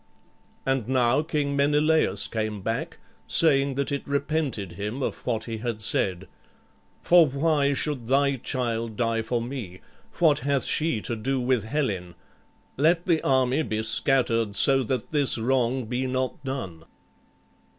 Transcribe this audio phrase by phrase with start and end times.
[0.65, 5.79] And now King Menelaüs came back, saying that it repented him of what he had
[5.79, 6.27] said,
[7.03, 9.79] "For why should thy child die for me?
[10.17, 12.15] What hath she to do with Helen?
[12.77, 16.83] Let the army be scattered, so that this wrong be not done."